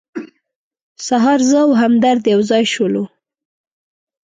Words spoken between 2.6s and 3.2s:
شولو.